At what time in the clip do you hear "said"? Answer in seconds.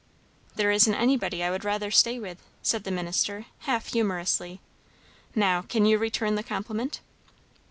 2.63-2.85